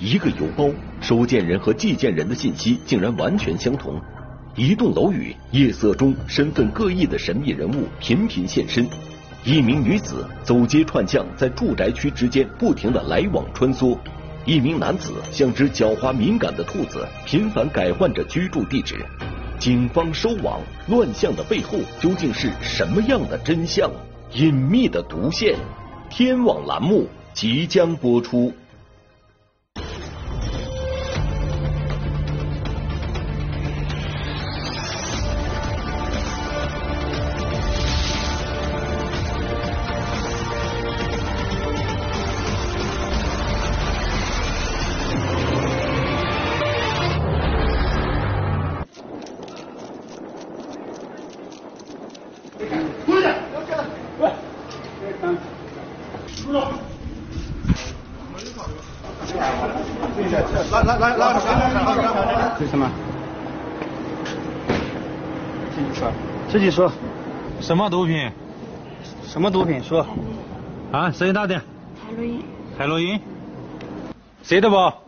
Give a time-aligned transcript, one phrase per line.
[0.00, 0.70] 一个邮包，
[1.00, 4.00] 收件人和寄件人的信息竟然完全相同。
[4.54, 8.86] 一栋楼宇，夜色中身份各异的神秘人物频频现身。
[9.44, 13.98] 一名女子走街串巷，在住宅区之间不停的来往穿梭。
[14.44, 19.04] 一名男子像只狡猾敏感的兔子，频繁改换着居住地址。
[19.58, 23.90] 警方收网，乱象的背后究竟是什么样的真相？
[24.32, 25.56] 隐秘的毒线，
[26.08, 28.52] 天网栏目即将播出。
[60.88, 62.90] 来来来来，为什么？
[65.74, 66.10] 自己说，
[66.48, 66.90] 自己说，
[67.60, 68.30] 什么毒品？
[69.26, 69.82] 什么毒品？
[69.84, 70.06] 说。
[70.90, 71.60] 啊，声音大点。
[72.06, 72.42] 海洛因。
[72.78, 73.20] 海洛因。
[74.42, 75.02] 谁的包？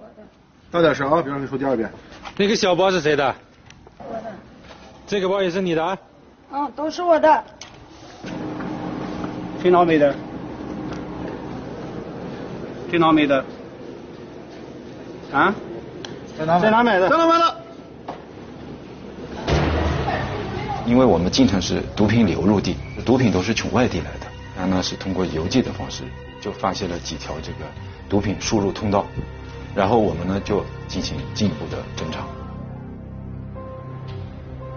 [0.71, 1.91] 大点声啊，别让你说第二遍。
[2.37, 3.35] 那个小包是谁的？
[3.99, 4.33] 我的。
[5.07, 5.99] 这个包也是你的？
[6.53, 7.43] 嗯，都是我的。
[9.63, 10.15] 谁拿没的？
[12.91, 13.43] 谁拿没的？
[15.33, 15.55] 啊？
[16.41, 17.07] 在哪在哪买的？
[17.07, 17.55] 在哪买的？
[20.87, 26.03] 因为我们晋城是毒品流入地，毒品都是从外地来的，然后呢是通过邮寄的方式
[26.41, 27.67] 就发现了几条这个
[28.09, 29.05] 毒品输入通道，
[29.75, 32.25] 然后我们呢就进行进一步的侦查。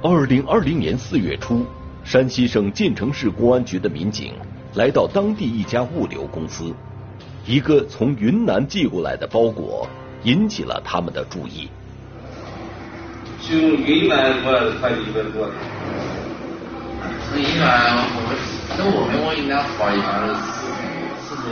[0.01, 1.65] 二零二零年四月初，
[2.03, 4.33] 山西省晋城市公安局的民警
[4.73, 6.73] 来到当地一家物流公司，
[7.45, 9.87] 一个从云南寄过来的包裹。
[10.23, 11.69] 引起了他们的注意。
[13.41, 15.49] 从云南过来的快递一般多。
[17.29, 18.17] 从云南，我
[18.77, 21.47] 从我们往云南发一般是四四天。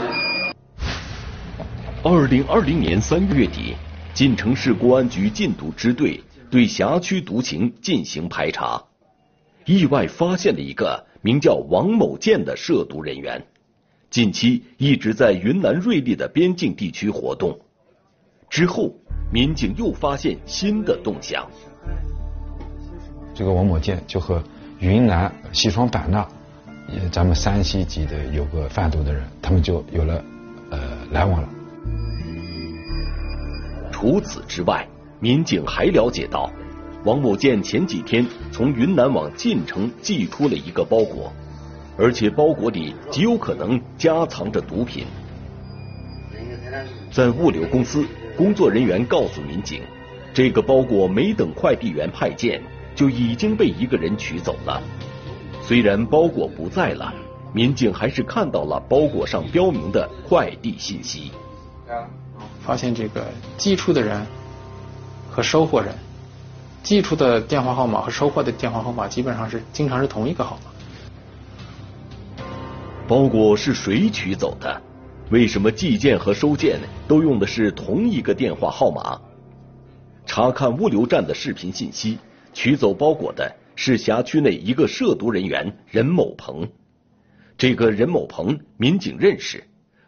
[2.02, 3.74] 二零二零年三月底，
[4.14, 8.82] 晋城市公安局禁毒支队对辖区毒情进行排查，
[9.66, 13.44] 意外发现了一个名叫王某建的涉毒人员，
[14.08, 17.60] 近期一直在云南瑞丽的边境地区活动。
[18.52, 18.94] 之后，
[19.32, 21.48] 民警又发现新的动向。
[23.32, 24.42] 这个王某建就和
[24.78, 26.28] 云南西双版纳，
[27.10, 30.22] 咱们山西籍的有个贩毒的人，他们就有了
[30.70, 30.78] 呃
[31.12, 31.48] 来往了。
[33.90, 34.86] 除此之外，
[35.18, 36.50] 民警还了解到，
[37.06, 41.32] 王某建前几天从云南往晋城寄出了一个包裹，
[41.96, 45.06] 而且包裹里极有可能夹藏着毒品。
[47.10, 48.04] 在物流公司。
[48.36, 49.82] 工作人员告诉民警，
[50.32, 52.62] 这个包裹没等快递员派件，
[52.94, 54.82] 就已经被一个人取走了。
[55.60, 57.12] 虽然包裹不在了，
[57.52, 61.30] 民警还是看到了包裹上标明的快递信息。
[62.62, 63.26] 发现这个
[63.58, 64.26] 寄出的人
[65.30, 65.94] 和收货人
[66.82, 70.70] 寄出的电话号码和收货的电话号码基本上是经常是同一个号码。
[73.06, 74.80] 包裹是谁取走的？
[75.30, 76.78] 为什么寄件和收件
[77.08, 79.20] 都用的是同一个电话号码？
[80.26, 82.18] 查看物流站的视频信息，
[82.52, 86.68] 取走包裹的是辖区内一个涉毒人员任某鹏。
[87.56, 89.62] 这个任某鹏，民警认识。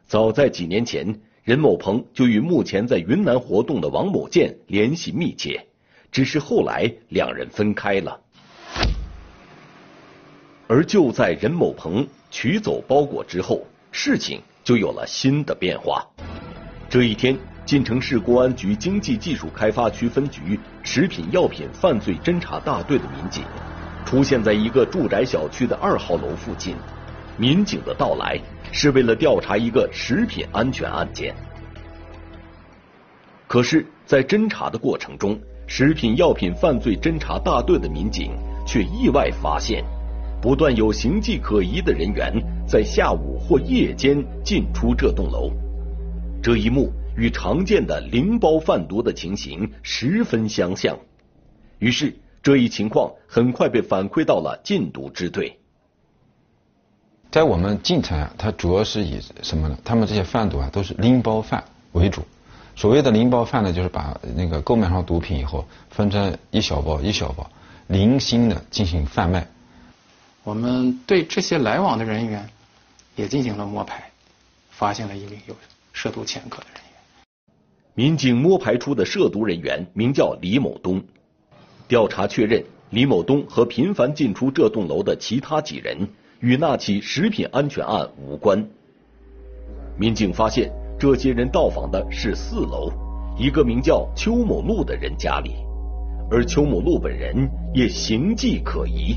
[0.06, 5.66] 早在几年前，任某鹏就与目前在云南活动的王某建联系密切，
[6.12, 8.20] 只是后来两人分开了。
[10.66, 14.40] 而就在任某鹏取走包裹之后，事情。
[14.64, 16.04] 就有了新的变化。
[16.88, 23.44] 这一天，晋城市公安局经济技术开发区分局食品药品犯罪侦查大队的民警
[24.04, 26.74] 出现在一个住宅小区的二号楼附近。
[27.36, 31.34] 民警的到来是为了调查一个食品安全案件。
[33.46, 38.32] 可是，在侦查的过程中，食品药品犯罪侦查大队的民警
[38.66, 39.84] 却意外发现。
[40.44, 42.30] 不断有形迹可疑的人员
[42.68, 45.50] 在下午或夜间进出这栋楼，
[46.42, 50.98] 这一幕与常见的零包贩毒的情形十分相像。
[51.78, 55.58] 于是，这一情况很快被反馈到了禁毒支队。
[57.30, 59.78] 在我们晋城啊，它主要是以什么呢？
[59.82, 62.20] 他们这些贩毒啊，都是拎包贩为主。
[62.76, 67.50] 所谓的拎包贩呢，就是把那个购买上毒品以后，分成一小包一小包，
[67.86, 69.46] 零星的进行贩卖。
[70.44, 72.46] 我们对这些来往的人员
[73.16, 74.10] 也进行了摸排，
[74.68, 75.56] 发现了一名有
[75.94, 77.00] 涉毒前科的人员。
[77.94, 81.02] 民警摸排出的涉毒人员名叫李某东。
[81.88, 86.06] 调查确认，李某东和频繁进出这栋楼的其他几人
[86.40, 88.68] 与那起食品安全案无关。
[89.98, 92.92] 民警发现，这些人到访的是四楼，
[93.38, 95.54] 一个名叫邱某路的人家里，
[96.30, 99.16] 而邱某路本人也形迹可疑。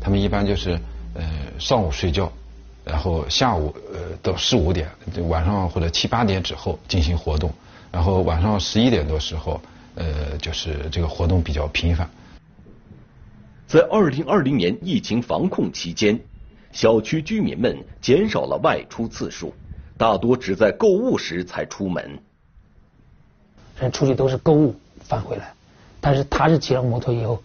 [0.00, 0.78] 他们一般就是
[1.14, 1.24] 呃
[1.58, 2.32] 上午睡觉，
[2.84, 4.88] 然后下午呃到四五点，
[5.28, 7.52] 晚上或者七八点之后进行活动，
[7.90, 9.60] 然后晚上十一点多时候。
[10.00, 12.08] 呃，就是这个活动比较频繁。
[13.66, 16.20] 在二零二零年疫情防控期间，
[16.70, 19.52] 小区居民们减少了外出次数，
[19.96, 22.20] 大多只在购物时才出门。
[23.80, 25.52] 人出去都是购物返回来，
[26.00, 27.42] 但是他是骑上摩托以后，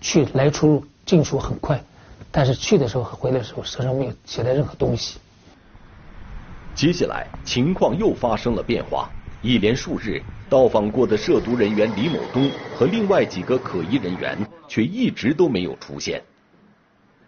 [0.00, 1.82] 去来出入进出很快，
[2.30, 5.18] 但是去的时候和回来的时候身上没有携带任何东西。
[6.74, 9.10] 接下来情况又发生了变化，
[9.42, 10.22] 一连数日。
[10.48, 16.22] 到访过的涉毒人员李某东和另外几个可疑人员却一直都没有出现。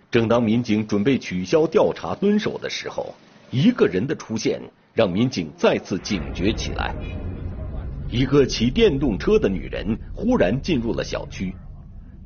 [0.08, 3.12] 正当民警准备取消调查蹲守的时候，
[3.50, 4.61] 一个人的出现
[4.94, 6.94] 让民警再次警觉起来。
[8.08, 11.52] 一个骑电动车的女人忽然进入了小区。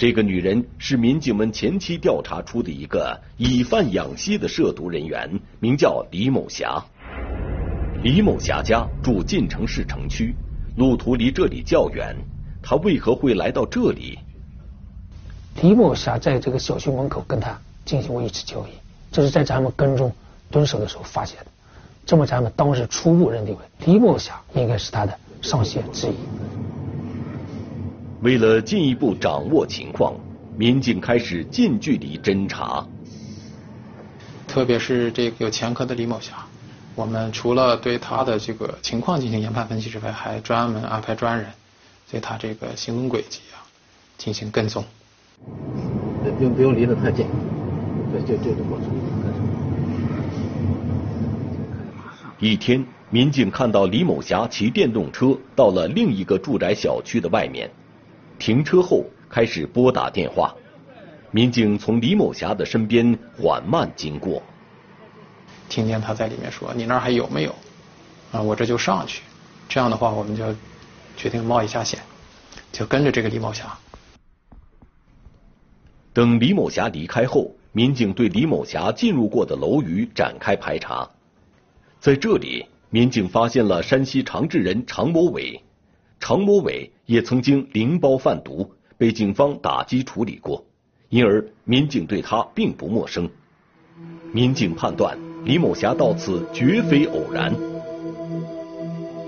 [0.02, 6.82] 这个女人是民警们前期调查出的一个以贩养吸的涉毒人员，名叫李某霞。
[8.02, 10.34] 李某霞家住晋城市城区。
[10.76, 12.16] 路途离这里较远，
[12.60, 14.18] 她为何会来到这里？
[15.62, 18.72] 李某霞在这个小区门口跟他进行过一次交易，
[19.12, 20.12] 这是在咱们跟踪
[20.50, 21.46] 蹲守的时候发现的。
[22.04, 26.14] 这么，咱们当时初步认定为李某霞应该是他的上线之一。
[28.22, 30.14] 为了进一步掌握情况，
[30.56, 32.86] 民警开始近距离侦查，
[34.46, 36.34] 特别是这个有前科的李某霞。
[36.94, 41.48] 我们除了对他的这个情况进行研判分析之外，还专门安排专人
[42.08, 43.66] 对他这个行踪轨迹啊
[44.16, 44.84] 进行跟踪。
[46.22, 47.26] 不用不用离得太近，
[48.12, 48.86] 对，就就这过程。
[52.38, 57.68] 一天，民警看到李某霞骑电动车到了另一个住宅小区的外面，
[58.44, 60.52] 停车后开始拨打电话。
[61.30, 64.42] 民警从李某霞的身边缓慢经过。
[65.68, 67.54] 听见他在里面说：“你那儿还有没有？”
[68.32, 69.22] 啊，我这就上去。
[69.68, 70.52] 这样的话，我们就
[71.16, 72.00] 决定冒一下险，
[72.72, 73.78] 就跟着这个李某霞。
[76.12, 81.08] 等李某霞离开后，民警对李某霞进入过的楼宇展开排查。
[82.00, 85.62] 在这里，民警发现了山西长治人常某伟。
[86.22, 90.64] 常某伟也曾经零包贩毒，被警方打击处理过，
[91.08, 93.28] 因而民警对他并不陌生。
[94.32, 95.18] 民警判断。
[95.44, 97.52] 李某霞到此绝非偶然。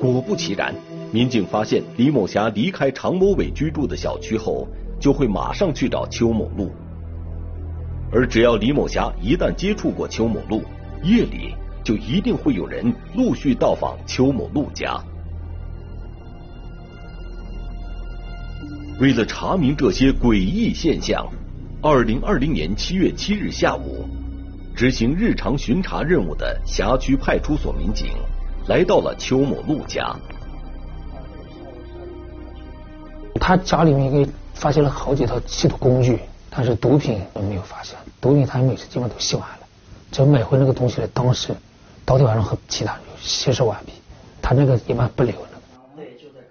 [0.00, 0.72] 果不其然，
[1.10, 4.68] 民警发现李某霞离开常某伟居住的小区后，
[5.00, 6.70] 就会马上去找邱某路。
[8.12, 10.62] 而只要李某霞一旦接触过邱某路，
[11.02, 15.02] 夜里就一定会有人陆续到访邱某路家。
[19.00, 21.26] 为了查明这些诡异现象，
[21.82, 24.08] 二零二零年七月七日下午。
[24.76, 28.08] 执行日常巡查任务的辖区派出所民警
[28.66, 30.14] 来到了邱某路家。
[33.40, 37.96] 他家里面给发现了好几套吸毒工具，但是毒品都没有发现。
[38.20, 39.66] 毒品他每次基本都吸完了，
[40.12, 41.52] 只买回那个东西来，当时
[42.04, 43.92] 当天晚上和其他人吸食完毕。
[44.40, 45.48] 他那个一般不留了。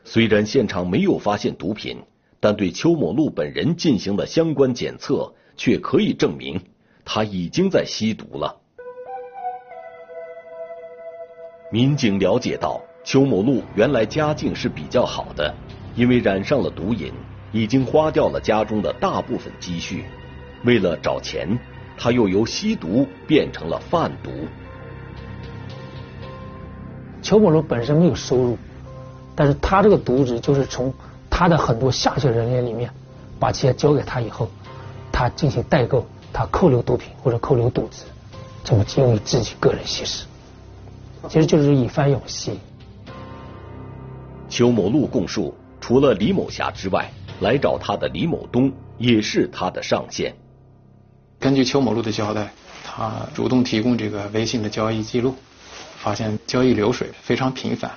[0.04, 2.02] 虽然现场没有发现毒品，
[2.44, 6.60] 但对邱某路本人进行的相关检测，却可以证明。
[7.06, 8.54] 他已经在吸毒了。
[11.72, 15.56] 民警了解到，邱某路原来家境是比较好的，
[15.96, 17.14] 因为染上了毒瘾，
[17.54, 20.04] 已经花掉了家中的大部分积蓄。
[20.66, 21.58] 为了找钱，
[21.98, 24.30] 他又由吸毒变成了贩毒。
[27.22, 28.58] 邱某路本身没有收入，
[29.34, 30.94] 但是他这个毒职就是从
[31.36, 32.92] 他的很多下线人员里面
[33.40, 34.48] 把钱交给他以后，
[35.12, 36.06] 他进行代购。
[36.32, 38.06] 他扣留毒品或者扣留赌资，
[38.64, 40.26] 这么用于自己个人吸食，
[41.30, 42.60] 其实就是以贩养吸。
[44.50, 50.36] 邱某路供述，除了李某霞之外，来找他的李某东也是他的上线。
[51.40, 52.52] 根据邱某路的交代，
[52.84, 55.36] 他主动提供这个微信的交易记录，
[55.98, 57.92] 发现交易流水非常频繁。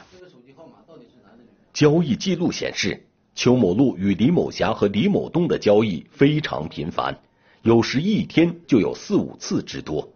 [1.73, 3.06] 交易记录显示，
[3.37, 7.15] 邱某路与李某霞和李某东的交易非常频繁。
[7.61, 10.09] 有时一天就有四五次之多。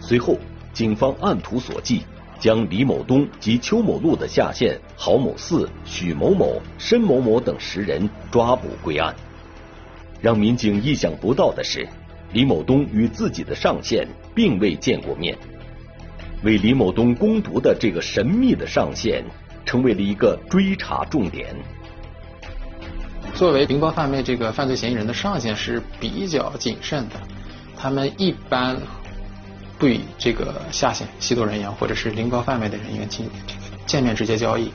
[0.00, 0.36] 随后，
[0.72, 2.02] 警方按图索骥，
[2.40, 9.14] 将李某东及邱某路的下线郝某四、许某某、申某某等十人抓捕归案。
[10.20, 11.88] 让民警意想不到的是，
[12.32, 15.38] 李某东与自己的上线并未见过面。
[16.42, 19.24] 为李某东攻读的这个神秘的上线，
[19.64, 21.54] 成为了一个追查重点。
[23.34, 27.14] 作为零包贩卖这个犯罪嫌疑人的上线是比较谨慎的，
[27.76, 28.76] 他们一般
[29.78, 34.70] 不与这个下线吸毒人员或者是零包贩卖的人员进这个见面直接交易。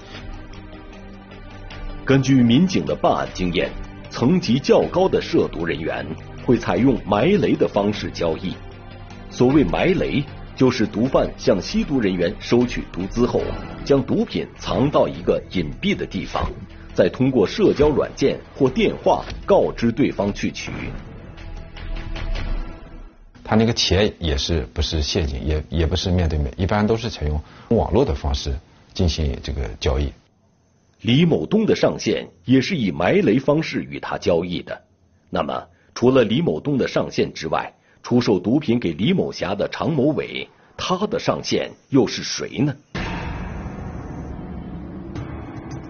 [2.03, 3.69] 根据民警的办案经验，
[4.09, 6.05] 层级较高的涉毒人员
[6.45, 8.55] 会采用埋雷的方式交易。
[9.29, 10.23] 所谓埋雷，
[10.57, 13.41] 就是毒贩向吸毒人员收取毒资后，
[13.85, 16.51] 将毒品藏到一个隐蔽的地方。
[16.95, 20.71] 再通过社交软件或电话告知对方去取。
[23.43, 28.57] 他那个钱也是不是现金，也也不是面对面，一般都是采用网络的方式
[28.95, 30.11] 进行这个交易。
[31.01, 34.81] 李某东的上线也是以埋雷方式与他交易的。
[35.29, 37.71] 那么，除了李某东的上线之外，
[38.03, 42.73] 出售毒品给李某霞的常某伟，他的上线又是谁呢？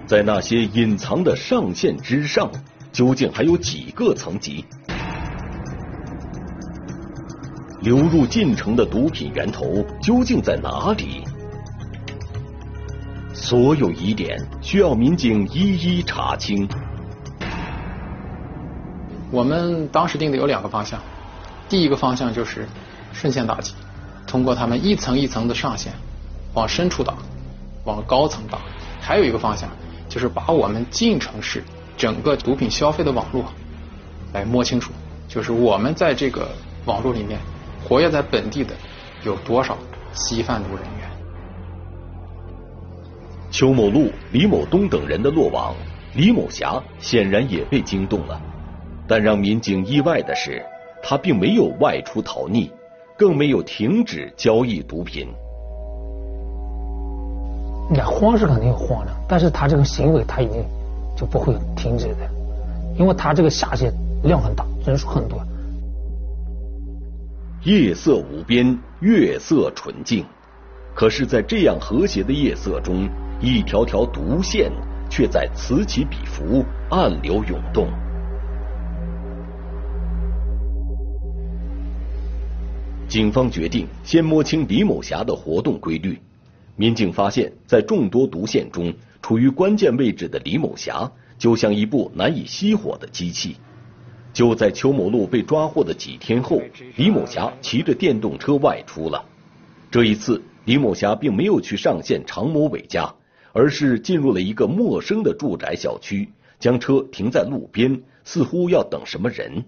[0.06, 2.50] 在那些隐藏的上线之上，
[2.92, 4.66] 究竟还有几个层级？
[7.82, 11.24] 流入进城的毒品源头究竟在哪里？
[13.34, 16.68] 所有疑点需要民警一一查清。
[19.30, 21.00] 我们当时定的有两个方向，
[21.70, 22.68] 第一个方向就是
[23.14, 23.74] 顺线打击，
[24.26, 25.92] 通过他们一层一层的上线，
[26.54, 27.14] 往深处打，
[27.86, 28.58] 往高层打；
[29.02, 29.70] 还有一个方向。
[30.10, 31.62] 就是把我们晋城市
[31.98, 33.44] 整个毒品消费的网络
[34.32, 34.94] 来摸清楚，
[35.28, 36.50] 就是我们在这个
[36.86, 37.38] 网络里面
[37.84, 38.74] 活跃在本地的
[39.26, 39.78] 有多少
[40.14, 41.10] 吸贩毒人员。
[43.52, 45.76] 邱某路、李某东等人的落网，
[46.14, 48.42] 李某霞显然也被惊动了。
[49.10, 50.66] 但让民警意外的是，
[51.10, 52.70] 他并没有外出逃匿，
[53.18, 55.26] 更没有停止交易毒品。
[57.90, 60.62] 你慌是肯定慌的，但是他这个行为他已经
[61.16, 62.30] 就不会停止的，
[63.00, 63.90] 因为他这个下线
[64.24, 65.40] 量很大，人数很多。
[67.64, 70.26] 夜色无边，月色纯净，
[70.94, 73.08] 可是，在这样和谐的夜色中，
[73.40, 74.70] 一条条毒线
[75.10, 77.88] 却在此起彼伏，暗流涌动。
[83.18, 86.20] 警方决定先摸清李某霞的活动规律。
[86.76, 88.94] 民警发现，在众多毒线中，
[89.24, 93.58] 处于关键位置的李某霞就像一部难以熄火的机器。
[94.34, 96.62] 就在邱某路被抓获的几天后，
[96.96, 99.26] 李某霞骑着电动车外出了。
[99.90, 103.12] 这一次，李某霞并没有去上线常某伟家，
[103.52, 109.66] 而是进入了一个陌生的住宅小区，将车停在路边，似乎要等什么人。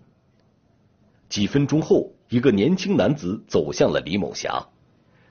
[1.29, 4.63] 几分钟后，一个年轻男子走向了李某霞。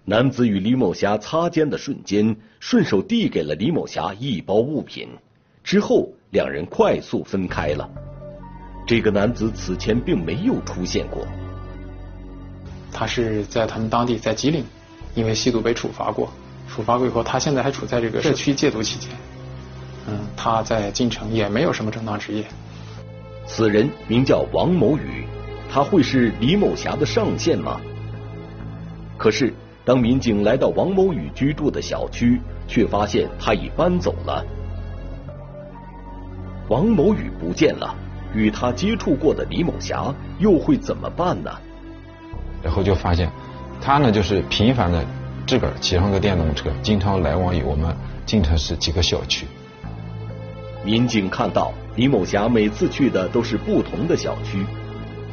[0.04, 5.08] 男子与李某霞擦肩的瞬间，顺手递给了李某霞一包物品，
[5.62, 7.88] 之后两人快速分开了。
[8.84, 11.24] 这个男子此前并没有出现过。
[12.90, 14.64] 他是在他们当地，在吉林，
[15.14, 16.32] 因为吸毒被处罚过，
[16.68, 19.10] 处罚过以后，他现在还处在这个社区戒毒期间。
[20.08, 22.44] 嗯，他在晋城也没有什么正当职业。
[23.46, 25.26] 此人名叫王某宇，
[25.70, 27.80] 他会是李某霞的上线吗？
[29.16, 29.52] 可是。
[29.84, 34.44] 当民警来到王某宇居住的小区，却发现他已搬走了。
[36.68, 37.94] 王某宇不见了，
[38.34, 41.50] 与他接触过的李某霞又会怎么办呢？
[42.62, 43.30] 然后就发现，
[43.80, 45.02] 他呢就是频繁的
[45.46, 47.96] 自个儿骑上个电动车，经常来往于我们
[48.26, 49.46] 晋城市几个小区。
[50.84, 54.66] 民警看到李某霞每次去的都是不同的小区，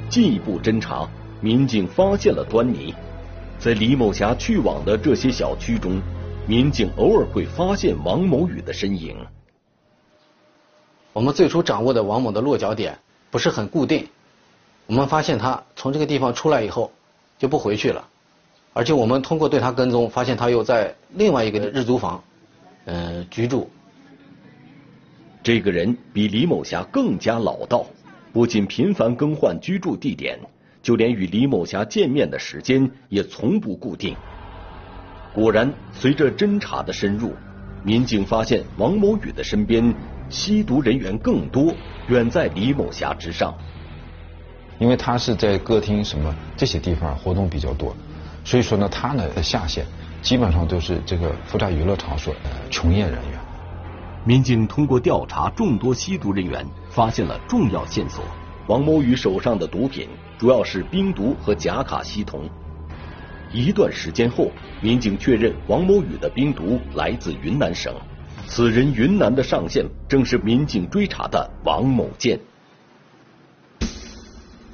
[0.10, 1.10] 进一步侦查，
[1.42, 2.94] 民警发现了端倪。
[3.58, 6.02] 在李某霞去往的这些小区中，
[6.48, 9.18] 民警偶尔会发现王某宇的身影。
[11.14, 13.00] 我们最初掌握的王某的落脚点
[13.32, 14.08] 不是很固定，
[14.86, 16.92] 我们发现他从这个地方出来以后
[17.40, 18.06] 就不回去了，
[18.74, 22.24] 而且我们通过对他跟踪，发现他又在另外一个日租房，
[22.86, 23.70] 嗯，居住。
[25.42, 27.86] 这个人比李某霞更加老道，
[28.36, 30.38] 不仅频繁更换居住地点。
[30.84, 34.14] 就连与李某霞见面的时间也从不固定。
[35.34, 37.34] 果然，随着侦查的深入，
[37.82, 39.96] 民警发现王某宇的身边
[40.30, 41.74] 吸毒人员更多，
[42.10, 43.56] 远在李某霞之上。
[44.78, 47.96] 因为他是在歌厅什么这些地方活动比较多，
[48.44, 49.86] 所以说呢，他呢下线
[50.22, 53.40] 基本上都是这个负债娱乐场所的从业人员。
[54.26, 56.64] 民警通过调查众多吸毒人员，
[56.96, 58.24] 发现了重要线索：
[58.68, 62.50] 王某宇手上的毒品主要是冰毒和甲卡西酮。
[63.52, 64.50] 一段时间后，
[64.82, 67.94] 民警确认王某宇的冰毒来自云南省，
[68.48, 72.40] 此人云南的上线正是民警追查的王某建。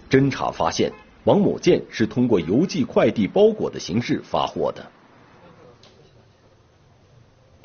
[0.07, 4.85] 侦查发现，王某建是通过邮寄快递包裹的形式发货的。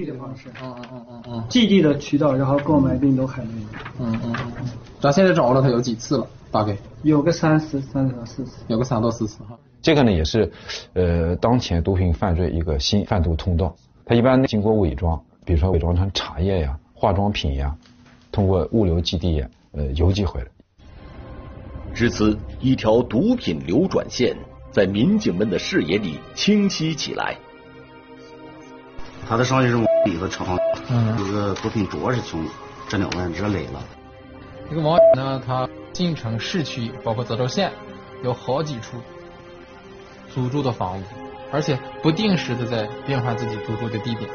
[0.05, 3.67] 的方式，嗯嗯嗯嗯嗯，寄递的渠道，然后购买病毒海洛因。
[3.99, 4.69] 嗯嗯嗯嗯。
[5.01, 6.27] 咱现在掌握了他有几次了？
[6.51, 8.59] 大概有个三四，三到四次。
[8.69, 9.59] 有个三到四次哈。
[9.81, 10.53] 这个呢也是，
[10.95, 13.75] 呃，当前毒品犯罪一个新贩毒通道。
[14.05, 17.77] 它一般经过伪装，比如说伪装成茶叶呀、化妆品呀，
[18.33, 20.47] 通过物流基地呃邮寄回来。
[21.95, 24.37] 至此，一条毒品流转线
[24.71, 27.37] 在民警们的视野里清晰起来。
[29.29, 30.57] 他的上线是里头厂，
[31.19, 32.45] 这个毒品主要是从
[32.89, 33.83] 这两湾这来了。
[34.71, 37.73] 这个王呢，他进城市区，包括泽州县，
[38.23, 38.99] 有好几处
[40.33, 41.03] 租住的房屋，
[41.51, 44.31] 而且不定时的在变换自己租住的地点。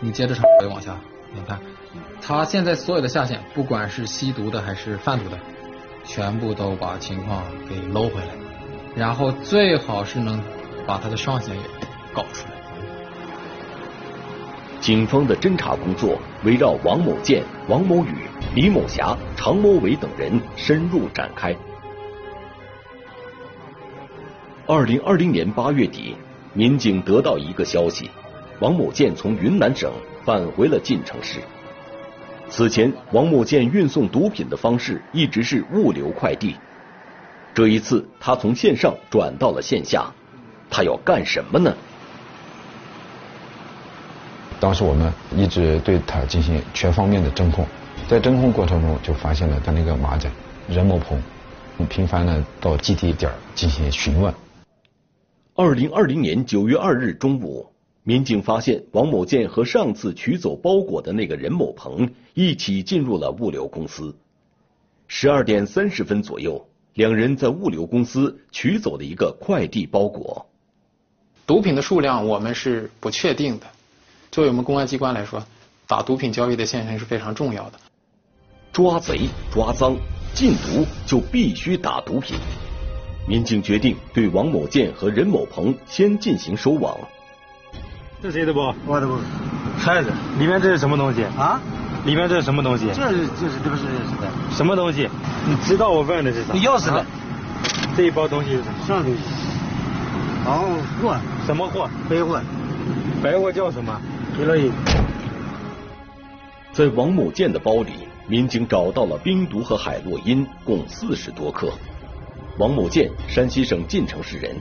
[0.00, 0.94] 你接着查，往下，
[1.32, 1.58] 你看，
[2.20, 5.38] 他现在所有的下线，不管是吸毒的还是贩毒的，
[6.04, 8.28] 全部都把情况给搂回来，
[8.94, 10.42] 然后最好是能
[10.86, 11.62] 把他的上线也
[12.12, 12.61] 搞出来。
[14.82, 18.08] 警方的侦查工作围绕王某建、王某宇、
[18.56, 21.54] 李某霞、常某伟等人深入展开。
[24.66, 26.16] 二零二零年八月底，
[26.52, 28.10] 民警得到一个消息：
[28.58, 29.92] 王某建从云南省
[30.24, 31.38] 返回了晋城市。
[32.48, 36.56] 此前，王某建运送毒品的方式一直是物流快递。
[37.54, 40.12] 这一次，他从线上转到了线下，
[40.68, 41.72] 他要干什么呢？
[44.62, 47.66] 当时我们一直对他进行全方面的侦控，
[48.08, 50.30] 在侦控过程中就发现了他那个马仔
[50.68, 51.20] 任某鹏，
[51.88, 54.32] 频繁的到基地点进行询问。
[55.56, 57.66] 二零二零年九月二日中午，
[58.04, 64.14] 民警发现王某建和上次取走包裹的那个任某鹏一起进入了物流公司。
[65.08, 70.46] 十二点三十分左右，两人在物流公司取走了一个快递包裹。
[71.48, 73.66] 毒品的数量我们是不确定的。
[74.32, 75.44] 作为我们公安机关来说，
[75.86, 77.72] 打毒品交易的现象是非常重要的。
[78.72, 79.94] 抓贼抓赃，
[80.32, 82.38] 禁毒就必须打毒品。
[83.28, 86.96] 民警决定对王某建和任某鹏先进行收网。
[88.22, 88.74] 这谁的包？
[88.86, 89.18] 我的包。
[89.76, 91.24] 孩子，里面这是什么东西？
[91.36, 91.60] 啊？
[92.06, 92.86] 里面这是什么东西？
[92.86, 94.26] 这是这是这不是什么？
[94.50, 95.10] 什么东西？
[95.46, 96.54] 你知道我问的是啥？
[96.54, 97.04] 钥匙呢？
[97.94, 98.74] 这一包东西是什么？
[98.86, 99.20] 什么东西？
[100.46, 101.16] 哦，货。
[101.44, 101.86] 什么货？
[102.08, 102.40] 白货。
[103.22, 104.00] 白货叫什么？
[104.34, 104.72] 海洛因。
[106.72, 107.92] 在王某建的包里，
[108.26, 111.70] 民警找到了冰毒和海洛因，共四十多克。
[112.58, 114.56] 王某建，山西省晋城市人。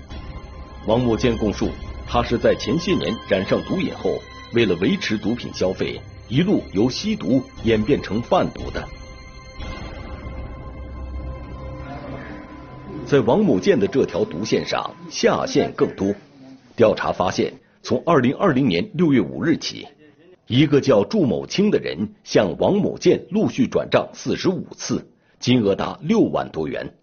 [0.88, 1.70] 王某建供述，
[2.06, 4.20] 他是在前些年染上毒瘾后，
[4.54, 8.86] 为了维持毒品消费，一路由吸毒演变成贩毒的。
[13.06, 16.14] 在王某建的这条毒线上，下线更多。
[16.76, 17.54] 调查发现。
[17.84, 19.88] 从二零二零年六月五日起，
[20.46, 26.94] 一个叫祝某清的人向王某建陆续转账四十五次，金额达六万多元。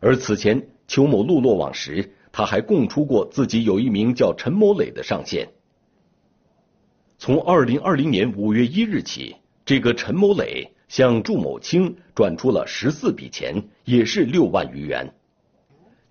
[0.00, 5.48] 而此前邱某路落网时，他还供出过自己有一名叫陈某磊的上线。
[7.16, 15.14] 从二零二零年五月一日起，这个陈某磊向祝某清转出了十四笔钱，也是六万余元。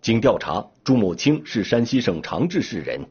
[0.02, 3.06] 经调查，祝某清是山西省长治市人。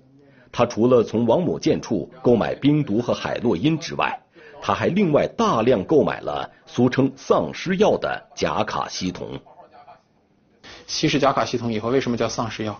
[0.52, 4.20] 他除了从王某建处购买冰毒和海洛因之外，
[4.60, 9.40] 他还另外大量购买了俗称丧尸药的甲卡西酮。
[10.86, 12.78] 吸食甲卡西酮以后，为什么叫丧尸药？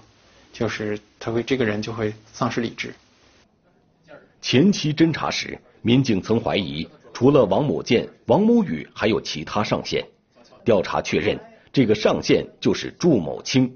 [0.52, 2.94] 就是他会这个人就会丧失理智。
[4.42, 10.06] 前期侦查时，民警曾怀疑除了王某建、王某宇，还有其他上线。
[10.62, 11.40] 调查确认，
[11.72, 13.74] 这个上线就是祝某清。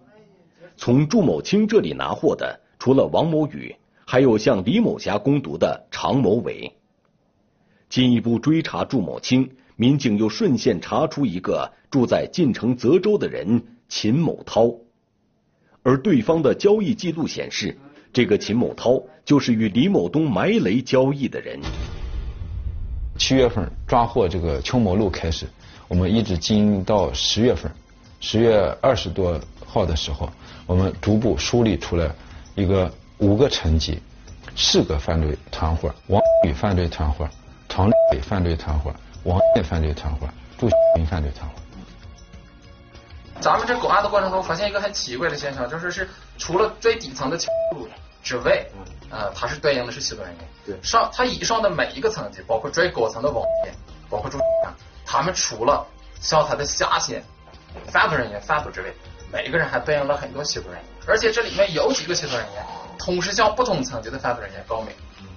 [0.76, 3.74] 从祝某清这里拿货的，除了王某宇。
[4.08, 6.72] 还有向李某霞攻读的常某伟。
[7.88, 14.72] 进一步追查祝某清，民警又顺线查出一个住在晋城泽州的人秦某涛，
[15.82, 17.76] 而对方的交易记录显示，
[18.12, 21.58] 这个秦某涛就是与李某东埋雷交易的人。
[23.18, 25.46] 七月份抓获这个邱某路开始，
[25.88, 27.72] 我们一直经营到十月份，
[28.20, 30.30] 十月二十多号的时候，
[30.64, 32.14] 我们逐步梳理出来
[32.54, 32.88] 一个。
[33.18, 34.02] 五个层级，
[34.55, 37.26] 四个犯罪团伙：王宇犯罪团伙、
[37.66, 41.55] 常磊犯罪团伙、王艳犯罪团伙、朱平犯罪团伙。
[43.40, 47.88] 咱们这狗案的过程中，发现一个很奇怪的现象，就是是除了最底层的强度
[48.22, 48.62] 之外，
[49.11, 50.48] 呃，它是对应的是吸毒人员。
[50.66, 50.83] 对。
[50.83, 53.74] 上它以上的每一个层级，包括最高层的王艳，
[54.11, 54.38] 包括朱
[55.07, 55.87] 他们除了
[56.20, 57.22] 向他的下线
[57.87, 58.88] 贩毒人员贩毒之外，
[59.33, 62.66] 每一个人还对应了很多吸毒人员，而且这里面有几个吸毒人员
[62.98, 64.88] 同时向不同层级的贩毒人员告密。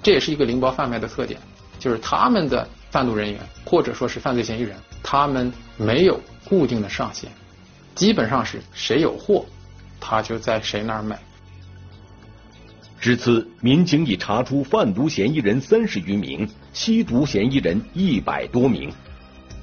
[0.02, 1.40] 这也是一个零包贩卖的特点，
[1.78, 7.30] 就是他们的贩毒人员或者说是犯罪嫌疑人，他们没有固定的上限。
[7.96, 9.46] 基本上是谁有货，
[10.00, 11.20] 他就在谁那儿买。
[13.02, 18.92] 至此，民警已查出贩毒嫌疑人三十余名，吸毒嫌疑人一百多名。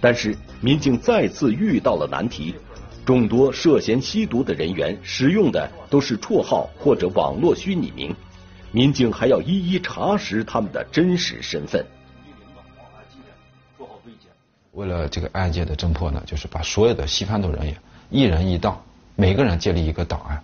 [0.01, 2.55] 但是，民警再次遇到了难题：
[3.07, 8.13] 众多涉嫌吸毒的人员使用的都是绰号或者网络虚拟名，
[8.73, 11.87] 民警还要一一查实他们的真实身份。
[14.73, 17.77] 为了这个案件的侦破呢，就是把所有的吸贩毒人员。
[18.11, 20.43] 一人一档，每个人建立一个档案。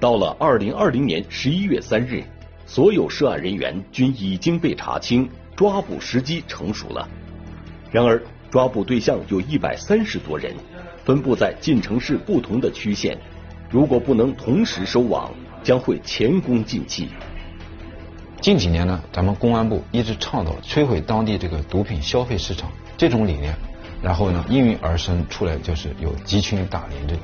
[0.00, 2.24] 到了二零二零年十一月三日，
[2.66, 7.08] 所有涉案人员均已经被查清，抓捕时机成熟了。
[7.92, 10.52] 然而，抓捕对象有一百三十多人，
[11.04, 13.18] 分布在晋城市不同的区县。
[13.70, 15.32] 如果不能同时收网，
[15.62, 17.08] 将会前功尽弃。
[18.40, 23.54] 近几年呢，咱们公安部一直倡导摧毁当地这个毒品消费市场这种理念。
[24.02, 27.20] 然后呢，应运而生出来就是有集群打零这个，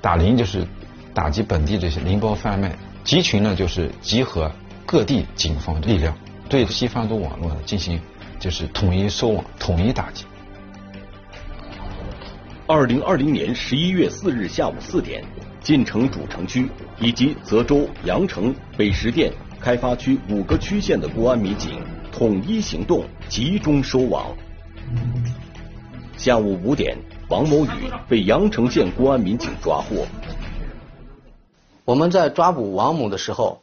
[0.00, 0.64] 打零就是
[1.12, 4.50] 打击本地这些零包贩卖，集群呢就是集合
[4.86, 6.16] 各地警方力量，
[6.48, 8.00] 对吸贩毒网络呢进行
[8.38, 10.24] 就是统一收网、统一打击。
[12.72, 15.24] 二零二零年十一月四日下午四点，
[15.60, 24.24] 晋城主城区以及泽州、阳城、北石店、开发区五个区县的公安民警统一行动，集中收网。
[26.16, 26.96] 下午五点，
[27.28, 30.06] 王某宇被阳城县公安民警抓获。
[31.84, 33.60] 我们在抓捕王某的时候，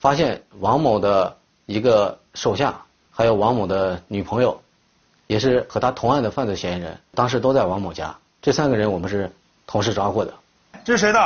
[0.00, 4.60] 发现王某的一个手下，还有王某的女朋友，
[5.28, 8.16] 也是和他同案的犯罪嫌疑人，当时都在王某家。
[8.40, 9.30] 这三个人我们是
[9.66, 10.34] 同时抓获的。
[10.84, 11.18] 这是谁的？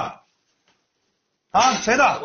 [1.50, 2.20] 啊，谁的？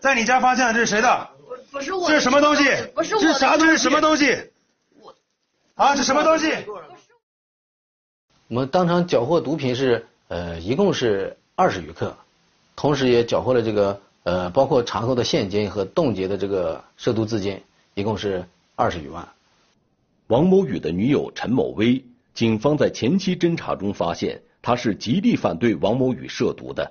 [0.00, 1.28] 在你家发现的，这是谁的？
[1.70, 2.08] 不是我。
[2.08, 2.64] 这是什么东西？
[2.94, 3.20] 不是我。
[3.20, 3.56] 这啥？
[3.56, 4.50] 东西什么东西？
[5.74, 6.52] 啊，这什么东西？
[8.48, 12.14] 我们当场缴获毒品是呃，一共是二十余克，
[12.76, 17.62] 同时也缴获了这个呃，包括查扣的现金和冻结的这个涉毒资金，
[17.94, 19.26] 一共是二十余万。
[20.26, 26.90] 王某宇的女友陈某薇，警方在前期侦查中发现，他是极力反对王某宇涉毒的，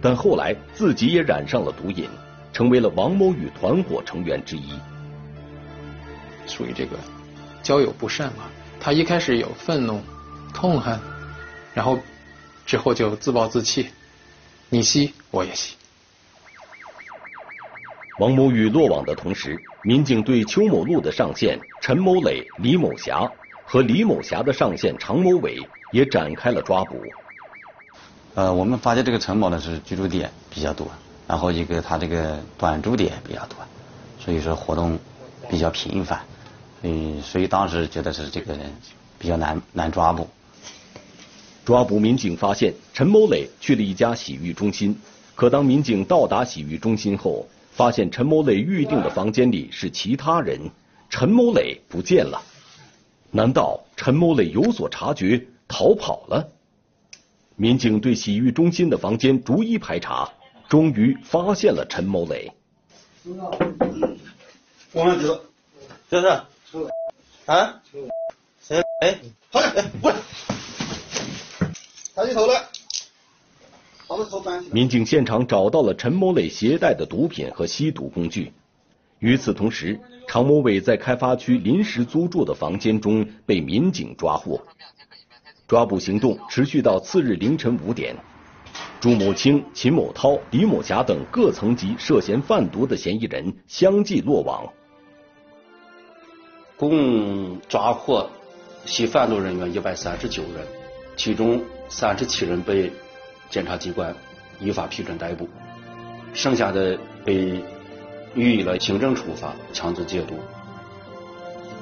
[0.00, 2.08] 但后来自己也染上了毒瘾，
[2.52, 4.72] 成为了王某宇团伙成员之一。
[6.46, 6.96] 属于这个
[7.62, 10.00] 交友不慎嘛，他一开始有愤怒。
[10.54, 11.00] 痛恨，
[11.72, 11.98] 然后
[12.66, 13.86] 之后就自暴自弃，
[14.68, 15.76] 你吸我也吸。
[18.18, 23.32] 王某宇落网的同时，民警对邱某路的上线陈某磊、李某霞
[23.72, 25.56] 和李某霞的上线常某伟
[25.92, 27.00] 也展开了抓捕。
[28.34, 30.86] 呃，我们发现这个陈某呢是居住点比较多，
[31.26, 33.56] 然后一个他这个短住点比较多，
[34.20, 34.98] 所以说活动
[35.48, 36.20] 比较频繁，
[36.82, 38.70] 嗯所以当时觉得是这个人
[39.18, 40.28] 比较难难抓捕。
[41.64, 45.00] 抓捕民警发现，陈某磊去了一家洗浴中心。
[45.34, 50.60] 可当民警到达洗浴中心后，发现陈某磊预定的房间里是其他人，
[51.08, 52.42] 陈某磊不见了。
[53.34, 56.50] 难道陈某磊有所察觉逃跑了？
[57.56, 60.30] 民警对洗浴中心的房间逐一排查，
[60.68, 62.52] 终于发现了陈某磊。
[64.92, 65.44] 我们几个，
[66.10, 66.26] 这是
[67.46, 67.82] 啊？
[68.60, 68.82] 谁？
[69.00, 69.18] 哎，
[69.50, 70.18] 好嘞，哎，过来。
[72.14, 72.68] 抬起头来，
[74.70, 78.52] 民警现场找到了陈某磊携带的毒品和吸毒工具。
[79.22, 84.60] 与此同时，常某伟在开发区临时租住的房间中被民警抓获。
[85.68, 88.14] 抓捕行动持续到次日凌晨五点，
[89.00, 94.68] 朱某清、秦某涛、李某霞等各层级涉嫌贩毒的嫌疑人相继落网。
[96.76, 98.28] 共抓获
[98.84, 100.66] 吸贩毒人员一百三十九人，
[101.16, 101.62] 其中。
[101.88, 102.90] 三十七人被
[103.50, 104.16] 检察机关
[104.58, 105.46] 依法批准逮捕，
[106.32, 107.62] 剩下的被
[108.34, 110.34] 予以了行政处罚、强制戒毒。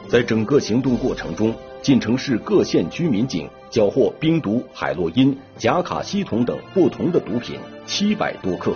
[0.08, 8.74] 在整个行动过程中，晋城市各县区民警缴获冰毒、海洛因、甲卡西酮等不同的毒品七百多克。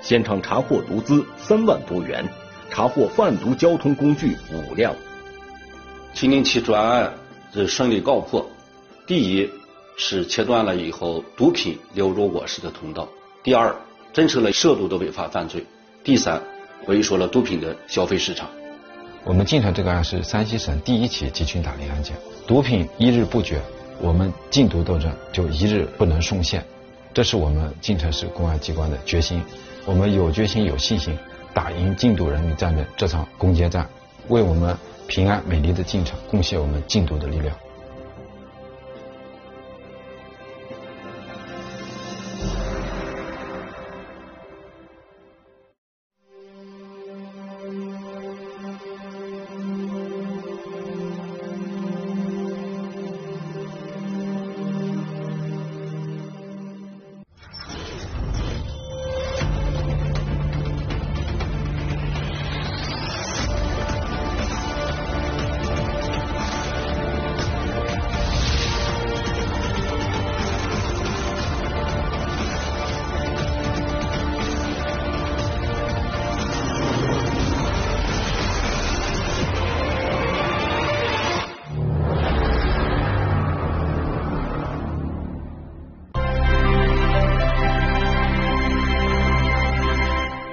[0.00, 2.24] 现场查获毒资三万多元，
[2.70, 4.94] 查获贩毒交通工具五辆。
[6.14, 7.12] 七零七专案
[7.52, 8.48] 是顺利告破。
[9.06, 9.50] 第一
[9.96, 13.08] 是切断了以后毒品流入我市的通道；
[13.42, 13.74] 第二，
[14.12, 15.62] 震慑了涉毒的违法犯罪；
[16.04, 16.40] 第三，
[16.86, 18.48] 萎缩了毒品的消费市场。
[19.24, 23.60] 我们晋城这个案是山西省第一起集群打猎案件，毒品一日不绝，
[24.00, 26.62] 我们禁毒斗争就一日不能松懈。
[27.12, 29.42] 这是我们晋城市公安机关的决心，
[29.84, 31.18] 我们有决心、有信心
[31.52, 33.86] 打赢禁毒人民战争这场攻坚战，
[34.28, 34.74] 为我们
[35.08, 37.54] 平安美丽的晋城贡献我们禁毒的力量。